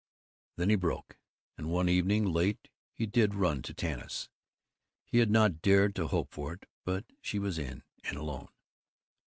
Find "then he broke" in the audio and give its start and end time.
0.55-1.19